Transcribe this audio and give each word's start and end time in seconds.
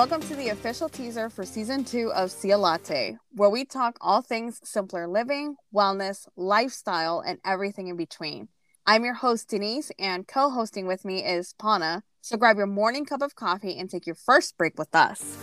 Welcome 0.00 0.22
to 0.28 0.34
the 0.34 0.48
official 0.48 0.88
teaser 0.88 1.28
for 1.28 1.44
season 1.44 1.84
two 1.84 2.10
of 2.14 2.30
Sia 2.30 2.56
Latte, 2.56 3.18
where 3.32 3.50
we 3.50 3.66
talk 3.66 3.98
all 4.00 4.22
things 4.22 4.58
simpler 4.64 5.06
living, 5.06 5.56
wellness, 5.74 6.26
lifestyle, 6.38 7.20
and 7.20 7.38
everything 7.44 7.88
in 7.88 7.98
between. 7.98 8.48
I'm 8.86 9.04
your 9.04 9.12
host, 9.12 9.50
Denise, 9.50 9.92
and 9.98 10.26
co 10.26 10.48
hosting 10.48 10.86
with 10.86 11.04
me 11.04 11.22
is 11.22 11.52
Pana. 11.52 12.02
So 12.22 12.38
grab 12.38 12.56
your 12.56 12.66
morning 12.66 13.04
cup 13.04 13.20
of 13.20 13.34
coffee 13.34 13.76
and 13.78 13.90
take 13.90 14.06
your 14.06 14.14
first 14.14 14.56
break 14.56 14.78
with 14.78 14.94
us. 14.94 15.36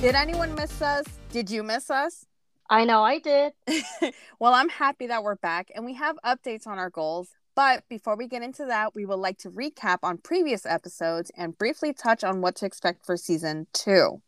Did 0.00 0.16
anyone 0.16 0.56
miss 0.56 0.82
us? 0.82 1.04
Did 1.30 1.52
you 1.52 1.62
miss 1.62 1.88
us? 1.88 2.26
I 2.68 2.84
know 2.84 3.04
I 3.04 3.20
did. 3.20 3.52
well, 4.40 4.54
I'm 4.54 4.70
happy 4.70 5.06
that 5.06 5.22
we're 5.22 5.36
back 5.36 5.70
and 5.72 5.84
we 5.84 5.94
have 5.94 6.16
updates 6.24 6.66
on 6.66 6.80
our 6.80 6.90
goals. 6.90 7.28
But 7.56 7.84
before 7.88 8.16
we 8.16 8.26
get 8.26 8.42
into 8.42 8.64
that, 8.66 8.94
we 8.94 9.06
would 9.06 9.18
like 9.18 9.38
to 9.38 9.50
recap 9.50 9.98
on 10.02 10.18
previous 10.18 10.66
episodes 10.66 11.30
and 11.36 11.56
briefly 11.56 11.92
touch 11.92 12.24
on 12.24 12.40
what 12.40 12.56
to 12.56 12.66
expect 12.66 13.06
for 13.06 13.16
season 13.16 13.68
two. 13.72 14.22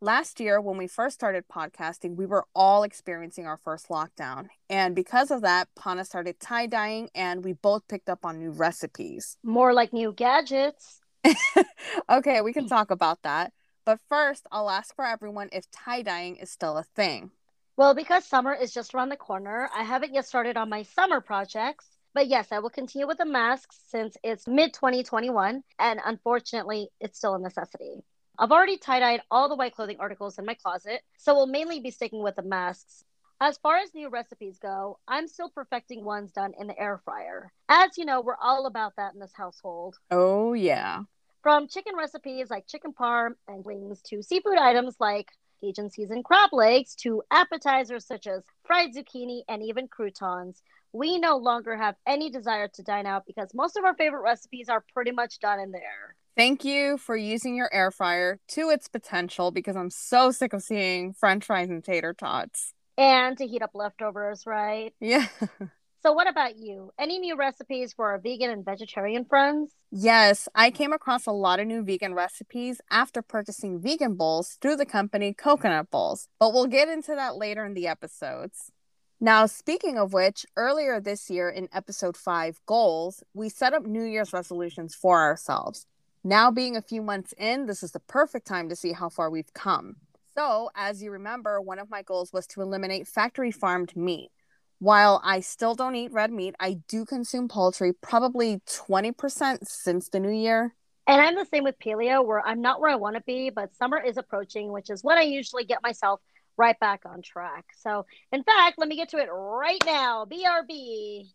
Last 0.00 0.40
year, 0.40 0.60
when 0.60 0.76
we 0.76 0.88
first 0.88 1.14
started 1.14 1.44
podcasting, 1.48 2.16
we 2.16 2.26
were 2.26 2.44
all 2.54 2.82
experiencing 2.82 3.46
our 3.46 3.56
first 3.56 3.88
lockdown. 3.88 4.48
And 4.68 4.94
because 4.94 5.30
of 5.30 5.40
that, 5.42 5.68
Pana 5.74 6.04
started 6.04 6.38
tie 6.38 6.66
dyeing 6.66 7.08
and 7.14 7.42
we 7.42 7.54
both 7.54 7.88
picked 7.88 8.10
up 8.10 8.24
on 8.24 8.38
new 8.38 8.50
recipes. 8.50 9.38
More 9.42 9.72
like 9.72 9.92
new 9.92 10.12
gadgets. 10.12 11.00
okay, 12.10 12.40
we 12.42 12.52
can 12.52 12.68
talk 12.68 12.90
about 12.90 13.22
that. 13.22 13.52
But 13.86 14.00
first, 14.08 14.46
I'll 14.52 14.68
ask 14.68 14.94
for 14.94 15.04
everyone 15.06 15.48
if 15.52 15.70
tie 15.70 16.02
dyeing 16.02 16.36
is 16.36 16.50
still 16.50 16.76
a 16.76 16.82
thing. 16.82 17.30
Well, 17.76 17.94
because 17.94 18.24
summer 18.24 18.52
is 18.52 18.74
just 18.74 18.94
around 18.94 19.10
the 19.10 19.16
corner, 19.16 19.70
I 19.74 19.82
haven't 19.82 20.12
yet 20.12 20.26
started 20.26 20.56
on 20.56 20.68
my 20.68 20.82
summer 20.82 21.20
projects. 21.20 21.86
But 22.16 22.28
yes, 22.28 22.50
I 22.50 22.60
will 22.60 22.70
continue 22.70 23.06
with 23.06 23.18
the 23.18 23.26
masks 23.26 23.78
since 23.88 24.16
it's 24.24 24.48
mid 24.48 24.72
2021, 24.72 25.62
and 25.78 26.00
unfortunately, 26.02 26.88
it's 26.98 27.18
still 27.18 27.34
a 27.34 27.38
necessity. 27.38 28.02
I've 28.38 28.52
already 28.52 28.78
tie 28.78 29.00
dyed 29.00 29.20
all 29.30 29.50
the 29.50 29.54
white 29.54 29.74
clothing 29.74 29.98
articles 30.00 30.38
in 30.38 30.46
my 30.46 30.54
closet, 30.54 31.02
so 31.18 31.34
we'll 31.34 31.46
mainly 31.46 31.80
be 31.80 31.90
sticking 31.90 32.22
with 32.22 32.36
the 32.36 32.42
masks. 32.42 33.04
As 33.38 33.58
far 33.58 33.76
as 33.76 33.94
new 33.94 34.08
recipes 34.08 34.58
go, 34.58 34.98
I'm 35.06 35.28
still 35.28 35.50
perfecting 35.50 36.06
ones 36.06 36.32
done 36.32 36.54
in 36.58 36.68
the 36.68 36.80
air 36.80 37.02
fryer. 37.04 37.52
As 37.68 37.98
you 37.98 38.06
know, 38.06 38.22
we're 38.22 38.40
all 38.40 38.64
about 38.64 38.94
that 38.96 39.12
in 39.12 39.20
this 39.20 39.34
household. 39.34 39.98
Oh, 40.10 40.54
yeah. 40.54 41.02
From 41.42 41.68
chicken 41.68 41.96
recipes 41.98 42.48
like 42.48 42.66
chicken 42.66 42.94
parm 42.98 43.32
and 43.46 43.62
wings 43.62 44.00
to 44.06 44.22
seafood 44.22 44.56
items 44.56 44.96
like 44.98 45.32
Cajun 45.60 45.90
seasoned 45.90 46.24
crab 46.24 46.50
legs 46.52 46.94
to 46.96 47.22
appetizers 47.30 48.06
such 48.06 48.26
as 48.26 48.44
fried 48.64 48.94
zucchini 48.94 49.42
and 49.48 49.62
even 49.62 49.88
croutons, 49.88 50.62
we 50.92 51.18
no 51.18 51.36
longer 51.36 51.76
have 51.76 51.96
any 52.06 52.30
desire 52.30 52.68
to 52.68 52.82
dine 52.82 53.06
out 53.06 53.24
because 53.26 53.54
most 53.54 53.76
of 53.76 53.84
our 53.84 53.94
favorite 53.94 54.22
recipes 54.22 54.68
are 54.68 54.84
pretty 54.92 55.10
much 55.10 55.38
done 55.40 55.60
in 55.60 55.72
there. 55.72 56.16
Thank 56.36 56.64
you 56.64 56.98
for 56.98 57.16
using 57.16 57.56
your 57.56 57.72
air 57.72 57.90
fryer 57.90 58.38
to 58.48 58.70
its 58.70 58.88
potential 58.88 59.50
because 59.50 59.76
I'm 59.76 59.90
so 59.90 60.30
sick 60.30 60.52
of 60.52 60.62
seeing 60.62 61.12
french 61.14 61.46
fries 61.46 61.70
and 61.70 61.82
tater 61.82 62.12
tots. 62.12 62.72
And 62.98 63.36
to 63.38 63.46
heat 63.46 63.62
up 63.62 63.70
leftovers, 63.74 64.46
right? 64.46 64.94
Yeah. 65.00 65.26
So, 66.06 66.12
what 66.12 66.28
about 66.28 66.56
you? 66.56 66.92
Any 67.00 67.18
new 67.18 67.34
recipes 67.34 67.92
for 67.92 68.12
our 68.12 68.18
vegan 68.18 68.48
and 68.48 68.64
vegetarian 68.64 69.24
friends? 69.24 69.72
Yes, 69.90 70.48
I 70.54 70.70
came 70.70 70.92
across 70.92 71.26
a 71.26 71.32
lot 71.32 71.58
of 71.58 71.66
new 71.66 71.82
vegan 71.82 72.14
recipes 72.14 72.80
after 72.92 73.22
purchasing 73.22 73.80
vegan 73.80 74.14
bowls 74.14 74.56
through 74.62 74.76
the 74.76 74.86
company 74.86 75.34
Coconut 75.34 75.90
Bowls, 75.90 76.28
but 76.38 76.52
we'll 76.52 76.68
get 76.68 76.88
into 76.88 77.16
that 77.16 77.34
later 77.34 77.64
in 77.64 77.74
the 77.74 77.88
episodes. 77.88 78.70
Now, 79.18 79.46
speaking 79.46 79.98
of 79.98 80.12
which, 80.12 80.46
earlier 80.56 81.00
this 81.00 81.28
year 81.28 81.50
in 81.50 81.68
episode 81.72 82.16
5, 82.16 82.60
Goals, 82.66 83.24
we 83.34 83.48
set 83.48 83.74
up 83.74 83.84
New 83.84 84.04
Year's 84.04 84.32
resolutions 84.32 84.94
for 84.94 85.20
ourselves. 85.20 85.86
Now, 86.22 86.52
being 86.52 86.76
a 86.76 86.82
few 86.82 87.02
months 87.02 87.34
in, 87.36 87.66
this 87.66 87.82
is 87.82 87.90
the 87.90 87.98
perfect 87.98 88.46
time 88.46 88.68
to 88.68 88.76
see 88.76 88.92
how 88.92 89.08
far 89.08 89.28
we've 89.28 89.52
come. 89.54 89.96
So, 90.36 90.70
as 90.76 91.02
you 91.02 91.10
remember, 91.10 91.60
one 91.60 91.80
of 91.80 91.90
my 91.90 92.02
goals 92.02 92.32
was 92.32 92.46
to 92.48 92.62
eliminate 92.62 93.08
factory 93.08 93.50
farmed 93.50 93.96
meat. 93.96 94.30
While 94.78 95.22
I 95.24 95.40
still 95.40 95.74
don't 95.74 95.94
eat 95.94 96.12
red 96.12 96.30
meat, 96.30 96.54
I 96.60 96.78
do 96.86 97.06
consume 97.06 97.48
poultry 97.48 97.92
probably 97.94 98.60
20% 98.66 99.66
since 99.66 100.08
the 100.08 100.20
new 100.20 100.30
year. 100.30 100.74
And 101.06 101.20
I'm 101.20 101.34
the 101.34 101.46
same 101.46 101.64
with 101.64 101.78
paleo, 101.78 102.24
where 102.24 102.46
I'm 102.46 102.60
not 102.60 102.80
where 102.80 102.90
I 102.90 102.96
want 102.96 103.16
to 103.16 103.22
be, 103.22 103.50
but 103.50 103.74
summer 103.76 103.98
is 103.98 104.16
approaching, 104.16 104.72
which 104.72 104.90
is 104.90 105.02
when 105.02 105.16
I 105.16 105.22
usually 105.22 105.64
get 105.64 105.82
myself 105.82 106.20
right 106.56 106.78
back 106.78 107.02
on 107.06 107.22
track. 107.22 107.64
So, 107.78 108.06
in 108.32 108.42
fact, 108.42 108.76
let 108.78 108.88
me 108.88 108.96
get 108.96 109.10
to 109.10 109.18
it 109.18 109.28
right 109.30 109.82
now. 109.86 110.26
BRB. 110.26 111.28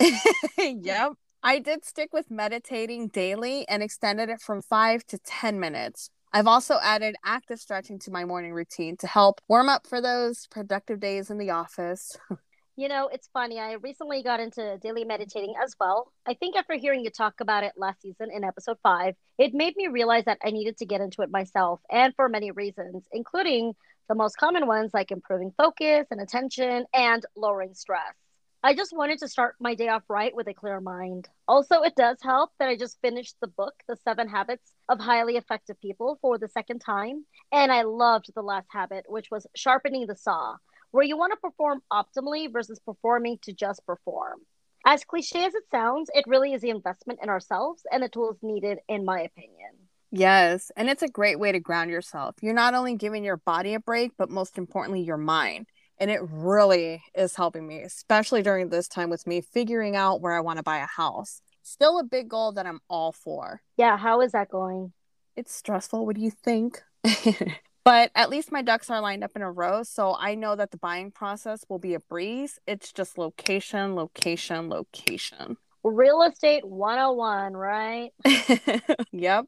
yep. 0.84 1.14
I 1.42 1.60
did 1.60 1.86
stick 1.86 2.14
with 2.14 2.30
meditating 2.30 3.08
daily 3.08 3.68
and 3.68 3.82
extended 3.82 4.30
it 4.30 4.42
from 4.42 4.62
five 4.62 5.06
to 5.08 5.18
10 5.18 5.60
minutes. 5.60 6.10
I've 6.34 6.48
also 6.48 6.78
added 6.82 7.16
active 7.26 7.60
stretching 7.60 7.98
to 8.00 8.12
my 8.12 8.26
morning 8.26 8.54
routine 8.54 8.98
to 8.98 9.08
help 9.08 9.42
warm 9.48 9.68
up 9.68 9.88
for 9.88 10.00
those 10.00 10.48
productive 10.48 11.00
days 11.00 11.30
in 11.30 11.38
the 11.38 11.50
office. 11.50 12.18
You 12.78 12.88
know, 12.88 13.10
it's 13.12 13.30
funny. 13.34 13.60
I 13.60 13.74
recently 13.74 14.24
got 14.24 14.40
into 14.40 14.78
daily 14.78 15.04
meditating 15.04 15.56
as 15.62 15.76
well. 15.78 16.12
I 16.26 16.34
think 16.34 16.56
after 16.56 16.74
hearing 16.76 17.04
you 17.04 17.10
talk 17.10 17.42
about 17.42 17.64
it 17.66 17.74
last 17.76 18.02
season 18.02 18.30
in 18.32 18.46
episode 18.46 18.78
five, 18.82 19.16
it 19.38 19.54
made 19.54 19.76
me 19.76 19.88
realize 19.88 20.24
that 20.26 20.40
I 20.44 20.52
needed 20.52 20.78
to 20.78 20.86
get 20.86 21.02
into 21.02 21.22
it 21.22 21.30
myself 21.30 21.82
and 21.92 22.16
for 22.16 22.30
many 22.30 22.52
reasons, 22.52 23.04
including 23.12 23.74
the 24.08 24.16
most 24.16 24.38
common 24.38 24.68
ones 24.68 24.92
like 24.94 25.12
improving 25.12 25.52
focus 25.58 26.08
and 26.12 26.22
attention 26.22 26.86
and 26.94 27.26
lowering 27.36 27.74
stress. 27.74 28.16
I 28.64 28.74
just 28.74 28.96
wanted 28.96 29.20
to 29.20 29.28
start 29.28 29.56
my 29.60 29.76
day 29.76 29.90
off 29.90 30.04
right 30.08 30.34
with 30.34 30.48
a 30.48 30.54
clear 30.54 30.80
mind. 30.80 31.28
Also, 31.48 31.82
it 31.82 31.96
does 31.96 32.20
help 32.22 32.52
that 32.60 32.70
I 32.70 32.78
just 32.78 33.02
finished 33.02 33.36
the 33.42 33.48
book, 33.48 33.74
The 33.88 33.98
Seven 33.98 34.30
Habits 34.30 34.72
of 34.88 35.00
Highly 35.00 35.36
Effective 35.36 35.82
People, 35.82 36.20
for 36.22 36.38
the 36.38 36.48
second 36.48 36.80
time. 36.80 37.26
And 37.52 37.72
I 37.72 37.82
loved 37.82 38.32
the 38.34 38.44
last 38.44 38.68
habit, 38.72 39.06
which 39.10 39.30
was 39.30 39.48
sharpening 39.56 40.08
the 40.08 40.16
saw 40.16 40.58
where 40.92 41.04
you 41.04 41.18
want 41.18 41.34
to 41.34 41.38
perform 41.38 41.82
optimally 41.92 42.52
versus 42.52 42.80
performing 42.86 43.40
to 43.44 43.54
just 43.54 43.86
perform. 43.86 44.40
As 44.86 45.04
cliche 45.04 45.46
as 45.46 45.54
it 45.54 45.64
sounds, 45.70 46.10
it 46.14 46.26
really 46.28 46.54
is 46.54 46.62
the 46.62 46.70
investment 46.70 47.20
in 47.22 47.30
ourselves 47.30 47.84
and 47.92 48.02
the 48.02 48.10
tools 48.10 48.38
needed, 48.42 48.80
in 48.88 49.06
my 49.06 49.22
opinion. 49.22 49.72
Yes, 50.12 50.72
and 50.76 50.90
it's 50.90 51.04
a 51.04 51.08
great 51.08 51.40
way 51.40 51.52
to 51.52 51.60
ground 51.60 51.90
yourself. 51.90 52.36
You're 52.42 52.54
not 52.54 52.74
only 52.74 52.96
giving 52.96 53.24
your 53.24 53.38
body 53.38 53.74
a 53.74 53.80
break, 53.80 54.12
but 54.18 54.30
most 54.30 54.58
importantly, 54.58 55.02
your 55.02 55.18
mind. 55.18 55.68
And 56.00 56.10
it 56.10 56.20
really 56.24 57.04
is 57.14 57.36
helping 57.36 57.68
me, 57.68 57.82
especially 57.82 58.42
during 58.42 58.70
this 58.70 58.88
time 58.88 59.10
with 59.10 59.28
me 59.28 59.40
figuring 59.40 59.96
out 59.96 60.20
where 60.20 60.34
I 60.34 60.42
want 60.42 60.58
to 60.58 60.64
buy 60.64 60.80
a 60.80 60.88
house. 60.88 61.42
Still 61.62 62.00
a 62.00 62.04
big 62.04 62.28
goal 62.28 62.52
that 62.54 62.66
I'm 62.66 62.82
all 62.90 63.12
for. 63.12 63.62
Yeah, 63.78 63.98
how 63.98 64.22
is 64.22 64.32
that 64.32 64.50
going? 64.50 64.94
It's 65.36 65.54
stressful. 65.54 66.06
What 66.06 66.16
do 66.16 66.22
you 66.22 66.32
think? 66.32 66.82
But 67.84 68.12
at 68.14 68.30
least 68.30 68.52
my 68.52 68.62
ducks 68.62 68.90
are 68.90 69.02
lined 69.02 69.24
up 69.24 69.32
in 69.36 69.42
a 69.42 69.52
row, 69.52 69.82
so 69.84 70.16
I 70.18 70.36
know 70.36 70.56
that 70.56 70.72
the 70.72 70.78
buying 70.78 71.12
process 71.12 71.66
will 71.68 71.80
be 71.80 71.96
a 71.96 72.00
breeze. 72.00 72.60
It's 72.68 72.94
just 72.94 73.18
location, 73.18 73.96
location, 73.96 74.70
location. 74.70 75.58
Real 75.84 76.22
estate 76.22 76.64
101, 76.64 77.54
right? 77.54 78.12
yep. 79.12 79.46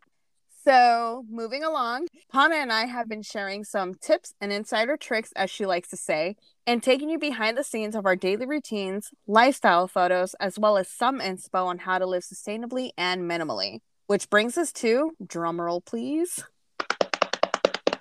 So, 0.64 1.26
moving 1.30 1.64
along, 1.64 2.08
Pana 2.32 2.56
and 2.56 2.72
I 2.72 2.86
have 2.86 3.10
been 3.10 3.22
sharing 3.22 3.66
some 3.66 3.96
tips 3.96 4.34
and 4.40 4.52
insider 4.52 4.96
tricks, 4.96 5.34
as 5.36 5.52
she 5.52 5.66
likes 5.66 5.90
to 5.90 5.98
say, 5.98 6.38
and 6.66 6.82
taking 6.82 7.10
you 7.10 7.20
behind 7.20 7.58
the 7.58 7.64
scenes 7.64 7.96
of 7.96 8.06
our 8.06 8.16
daily 8.16 8.46
routines, 8.46 9.12
lifestyle 9.28 9.88
photos, 9.88 10.36
as 10.40 10.58
well 10.58 10.78
as 10.78 10.88
some 10.88 11.20
inspo 11.20 11.66
on 11.66 11.80
how 11.80 12.00
to 12.00 12.06
live 12.06 12.24
sustainably 12.24 12.92
and 12.98 13.30
minimally. 13.30 13.80
Which 14.08 14.30
brings 14.30 14.58
us 14.58 14.72
to 14.74 15.12
drumroll, 15.24 15.86
please. 15.86 16.44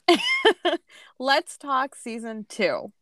Let's 1.19 1.57
talk 1.57 1.95
season 1.95 2.47
two. 2.49 2.93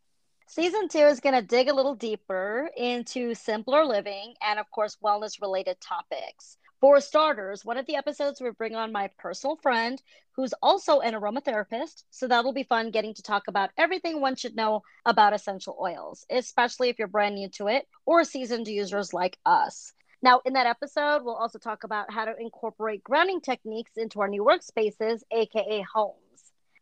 Season 0.47 0.89
two 0.89 0.99
is 0.99 1.21
going 1.21 1.35
to 1.35 1.47
dig 1.47 1.69
a 1.69 1.75
little 1.75 1.95
deeper 1.95 2.71
into 2.77 3.35
simpler 3.35 3.85
living 3.85 4.35
and, 4.43 4.59
of 4.59 4.71
course, 4.71 4.99
wellness 5.03 5.41
related 5.41 5.81
topics. 5.81 6.57
For 6.81 7.01
starters, 7.01 7.65
one 7.65 7.77
of 7.77 7.87
the 7.87 7.97
episodes 7.97 8.41
we 8.41 8.51
bring 8.51 8.75
on 8.75 8.91
my 8.91 9.11
personal 9.19 9.57
friend 9.57 10.03
who's 10.33 10.55
also 10.63 11.01
an 11.01 11.15
aromatherapist. 11.15 12.05
So 12.11 12.27
that'll 12.27 12.55
be 12.55 12.63
fun 12.63 12.91
getting 12.91 13.15
to 13.15 13.23
talk 13.23 13.49
about 13.49 13.71
everything 13.77 14.21
one 14.21 14.35
should 14.35 14.57
know 14.57 14.83
about 15.05 15.35
essential 15.35 15.77
oils, 15.81 16.25
especially 16.31 16.89
if 16.89 16.99
you're 16.99 17.07
brand 17.07 17.35
new 17.35 17.49
to 17.51 17.69
it 17.69 17.87
or 18.07 18.25
seasoned 18.25 18.67
users 18.67 19.13
like 19.13 19.39
us. 19.45 19.93
Now, 20.23 20.41
in 20.45 20.55
that 20.55 20.67
episode, 20.67 21.23
we'll 21.23 21.35
also 21.35 21.59
talk 21.59 21.85
about 21.85 22.13
how 22.13 22.25
to 22.25 22.35
incorporate 22.39 23.05
grounding 23.05 23.41
techniques 23.41 23.93
into 23.97 24.21
our 24.21 24.29
new 24.29 24.45
workspaces, 24.45 25.21
aka 25.31 25.83
home. 25.83 26.15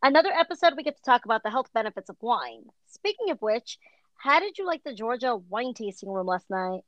Another 0.02 0.30
episode, 0.30 0.74
we 0.76 0.82
get 0.82 0.96
to 0.96 1.02
talk 1.02 1.24
about 1.24 1.42
the 1.42 1.50
health 1.50 1.72
benefits 1.72 2.08
of 2.08 2.16
wine. 2.20 2.64
Speaking 2.86 3.30
of 3.30 3.40
which, 3.42 3.78
how 4.16 4.40
did 4.40 4.58
you 4.58 4.66
like 4.66 4.82
the 4.84 4.94
Georgia 4.94 5.36
wine 5.36 5.74
tasting 5.74 6.10
room 6.10 6.26
last 6.26 6.48
night? 6.50 6.82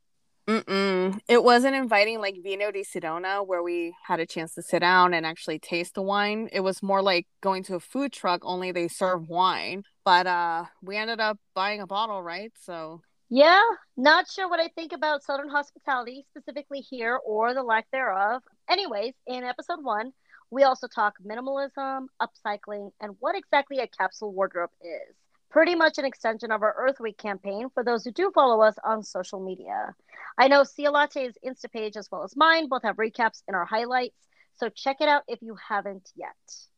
Mm-mm. 0.47 1.19
It 1.27 1.43
wasn't 1.43 1.75
inviting 1.75 2.19
like 2.19 2.35
Vino 2.43 2.71
di 2.71 2.83
Sedona 2.83 3.45
where 3.45 3.61
we 3.63 3.95
had 4.07 4.19
a 4.19 4.25
chance 4.25 4.55
to 4.55 4.61
sit 4.63 4.79
down 4.79 5.13
and 5.13 5.25
actually 5.25 5.59
taste 5.59 5.93
the 5.93 6.01
wine. 6.01 6.49
It 6.51 6.61
was 6.61 6.81
more 6.81 7.01
like 7.01 7.27
going 7.41 7.63
to 7.65 7.75
a 7.75 7.79
food 7.79 8.11
truck, 8.11 8.41
only 8.43 8.71
they 8.71 8.87
serve 8.87 9.29
wine. 9.29 9.83
But 10.03 10.27
uh 10.27 10.65
we 10.81 10.97
ended 10.97 11.19
up 11.19 11.37
buying 11.53 11.79
a 11.81 11.87
bottle, 11.87 12.23
right? 12.23 12.51
So 12.59 13.01
Yeah, 13.29 13.61
not 13.95 14.29
sure 14.29 14.49
what 14.49 14.59
I 14.59 14.67
think 14.69 14.91
about 14.93 15.23
Southern 15.23 15.49
hospitality, 15.49 16.25
specifically 16.29 16.81
here 16.81 17.17
or 17.25 17.53
the 17.53 17.63
lack 17.63 17.89
thereof. 17.91 18.41
Anyways, 18.69 19.13
in 19.25 19.43
episode 19.43 19.83
one, 19.83 20.11
we 20.51 20.63
also 20.63 20.87
talk 20.87 21.15
minimalism, 21.25 22.07
upcycling, 22.21 22.91
and 22.99 23.15
what 23.19 23.35
exactly 23.37 23.79
a 23.79 23.87
capsule 23.87 24.33
wardrobe 24.33 24.69
is. 24.81 25.15
Pretty 25.49 25.75
much 25.75 25.97
an 25.97 26.05
extension 26.05 26.51
of 26.51 26.61
our 26.61 26.75
Earth 26.77 26.99
Week 26.99 27.17
campaign 27.17 27.69
for 27.73 27.83
those 27.83 28.03
who 28.03 28.11
do 28.11 28.31
follow 28.35 28.61
us 28.61 28.75
on 28.85 29.03
social 29.03 29.43
media. 29.43 29.95
I 30.37 30.47
know 30.47 30.63
Sia 30.63 30.91
Latte's 30.91 31.37
Insta 31.45 31.71
page 31.71 31.97
as 31.97 32.09
well 32.11 32.23
as 32.23 32.35
mine 32.35 32.67
both 32.67 32.83
have 32.83 32.97
recaps 32.97 33.43
in 33.47 33.55
our 33.55 33.65
highlights, 33.65 34.17
so 34.53 34.69
check 34.69 34.97
it 34.99 35.09
out 35.09 35.23
if 35.27 35.41
you 35.41 35.55
haven't 35.55 36.09
yet. 36.15 36.35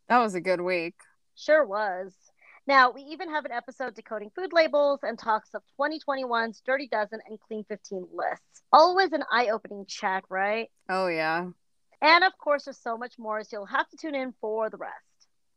That 0.08 0.19
was 0.19 0.36
a 0.36 0.42
good 0.42 0.62
week. 0.62 0.96
Sure 1.36 1.66
was. 1.66 2.14
Now, 2.66 2.92
we 2.92 3.02
even 3.02 3.30
have 3.30 3.46
an 3.46 3.52
episode 3.52 3.94
decoding 3.94 4.31
food 4.36 4.54
labels 4.54 5.00
and 5.04 5.19
talks 5.19 5.50
of 5.54 5.62
2021's 5.80 6.62
Dirty 6.66 6.88
Dozen 6.88 7.19
and 7.28 7.40
Clean 7.42 7.66
15 7.68 8.08
lists. 8.14 8.64
Always 8.72 9.12
an 9.12 9.24
eye 9.31 9.50
opening 9.50 9.86
chat, 9.86 10.24
right? 10.30 10.69
Oh, 10.88 11.08
yeah. 11.08 11.48
And 12.04 12.26
of 12.26 12.38
course, 12.38 12.66
there's 12.66 12.78
so 12.78 12.98
much 12.98 13.18
more, 13.18 13.42
so 13.44 13.58
you'll 13.58 13.66
have 13.68 13.90
to 13.90 13.98
tune 13.98 14.14
in 14.14 14.34
for 14.42 14.70
the 14.70 14.76
rest. 14.78 14.94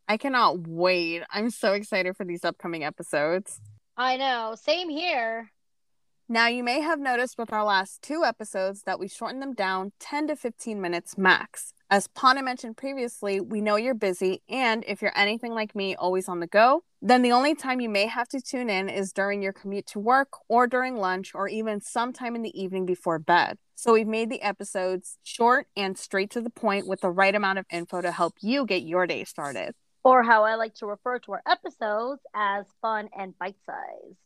I 0.08 0.16
cannot 0.16 0.68
wait. 0.68 1.24
I'm 1.32 1.50
so 1.50 1.72
excited 1.72 2.16
for 2.16 2.24
these 2.24 2.44
upcoming 2.44 2.84
episodes. 2.84 3.60
I 3.96 4.16
know. 4.16 4.54
Same 4.56 4.88
here. 4.88 5.50
Now, 6.28 6.46
you 6.46 6.62
may 6.62 6.80
have 6.80 7.00
noticed 7.00 7.36
with 7.36 7.52
our 7.52 7.64
last 7.64 8.02
two 8.02 8.24
episodes 8.24 8.82
that 8.82 9.00
we 9.00 9.08
shortened 9.08 9.42
them 9.42 9.54
down 9.54 9.92
10 9.98 10.28
to 10.28 10.36
15 10.36 10.80
minutes 10.80 11.18
max. 11.18 11.72
As 11.90 12.08
Pana 12.08 12.42
mentioned 12.42 12.76
previously, 12.76 13.40
we 13.40 13.60
know 13.60 13.76
you're 13.76 13.94
busy, 13.94 14.42
and 14.48 14.84
if 14.86 15.02
you're 15.02 15.16
anything 15.16 15.52
like 15.52 15.74
me, 15.74 15.94
always 15.94 16.28
on 16.28 16.40
the 16.40 16.46
go, 16.46 16.82
then 17.08 17.22
the 17.22 17.30
only 17.30 17.54
time 17.54 17.80
you 17.80 17.88
may 17.88 18.06
have 18.06 18.28
to 18.28 18.40
tune 18.40 18.68
in 18.68 18.88
is 18.88 19.12
during 19.12 19.40
your 19.40 19.52
commute 19.52 19.86
to 19.86 20.00
work 20.00 20.28
or 20.48 20.66
during 20.66 20.96
lunch 20.96 21.36
or 21.36 21.48
even 21.48 21.80
sometime 21.80 22.34
in 22.34 22.42
the 22.42 22.60
evening 22.60 22.84
before 22.84 23.20
bed. 23.20 23.58
So 23.76 23.92
we've 23.92 24.08
made 24.08 24.28
the 24.28 24.42
episodes 24.42 25.18
short 25.22 25.68
and 25.76 25.96
straight 25.96 26.30
to 26.32 26.40
the 26.40 26.50
point 26.50 26.88
with 26.88 27.02
the 27.02 27.10
right 27.10 27.34
amount 27.34 27.60
of 27.60 27.66
info 27.70 28.00
to 28.00 28.10
help 28.10 28.34
you 28.40 28.66
get 28.66 28.82
your 28.82 29.06
day 29.06 29.22
started. 29.22 29.74
Or 30.02 30.24
how 30.24 30.42
I 30.42 30.56
like 30.56 30.74
to 30.76 30.86
refer 30.86 31.20
to 31.20 31.32
our 31.32 31.42
episodes 31.46 32.22
as 32.34 32.66
fun 32.82 33.08
and 33.16 33.38
bite 33.38 33.56
sized. 33.64 34.16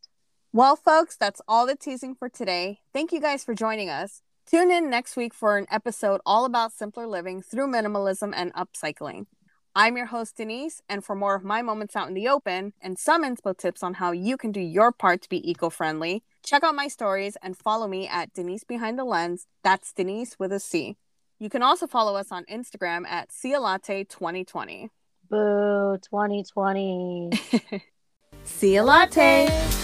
Well, 0.53 0.75
folks, 0.75 1.17
that's 1.17 1.43
all 1.47 1.67
the 1.67 1.77
teasing 1.77 2.15
for 2.15 2.31
today. 2.31 2.81
Thank 2.95 3.13
you 3.13 3.21
guys 3.21 3.45
for 3.45 3.55
joining 3.55 3.91
us. 3.91 4.23
Tune 4.47 4.71
in 4.71 4.89
next 4.89 5.17
week 5.17 5.35
for 5.35 5.59
an 5.59 5.67
episode 5.71 6.23
all 6.25 6.47
about 6.47 6.73
simpler 6.73 7.07
living 7.07 7.43
through 7.43 7.69
minimalism 7.69 8.33
and 8.35 8.55
upcycling. 8.55 9.27
I'm 9.75 9.97
your 9.97 10.07
host, 10.07 10.37
Denise, 10.37 10.83
and 10.89 11.05
for 11.05 11.15
more 11.15 11.37
of 11.37 11.45
my 11.45 11.63
moments 11.63 11.95
out 11.95 12.09
in 12.09 12.15
the 12.15 12.27
open 12.27 12.73
and 12.81 12.99
some 12.99 13.25
inspo 13.25 13.57
tips 13.57 13.85
on 13.85 13.95
how 13.95 14.11
you 14.11 14.37
can 14.37 14.51
do 14.51 14.61
your 14.61 14.91
part 14.91 15.23
to 15.23 15.29
be 15.29 15.49
eco 15.49 15.71
friendly, 15.71 16.25
check 16.45 16.65
out 16.65 16.75
my 16.75 16.89
stories 16.89 17.37
and 17.41 17.57
follow 17.57 17.87
me 17.87 18.09
at 18.09 18.33
Denise 18.33 18.65
Behind 18.65 18.99
the 18.99 19.05
Lens. 19.05 19.47
That's 19.63 19.93
Denise 19.93 20.37
with 20.41 20.53
a 20.53 20.59
C. 20.59 20.97
You 21.39 21.49
can 21.49 21.63
also 21.63 21.87
follow 21.87 22.17
us 22.17 22.33
on 22.33 22.45
Instagram 22.47 23.07
at 23.07 23.31
Cialatte2020. 23.31 24.89
Boo, 25.31 25.99
2020. 26.03 27.31
See 28.43 28.75
you 28.75 28.83
latte. 28.83 29.80